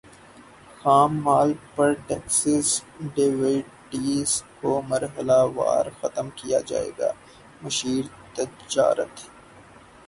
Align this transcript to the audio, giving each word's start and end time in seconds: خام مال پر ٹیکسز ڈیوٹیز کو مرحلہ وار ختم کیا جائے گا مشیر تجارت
خام 0.77 1.11
مال 1.23 1.49
پر 1.75 1.91
ٹیکسز 2.07 2.67
ڈیوٹیز 3.15 4.31
کو 4.61 4.71
مرحلہ 4.87 5.39
وار 5.55 5.85
ختم 5.99 6.29
کیا 6.35 6.59
جائے 6.67 6.91
گا 6.99 7.11
مشیر 7.61 8.03
تجارت 8.35 9.15